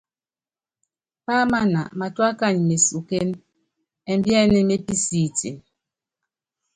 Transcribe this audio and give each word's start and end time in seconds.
Páámána 1.25 1.81
matúá 1.99 2.31
kany 2.39 2.59
mesukén 2.69 3.29
ɛ́mbíɛ́n 4.11 4.51
mépísíítín. 4.69 5.55